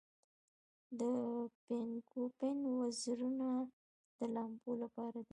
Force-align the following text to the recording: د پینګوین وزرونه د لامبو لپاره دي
د 0.99 1.01
پینګوین 1.65 2.59
وزرونه 2.79 3.47
د 4.17 4.19
لامبو 4.33 4.71
لپاره 4.83 5.19
دي 5.25 5.29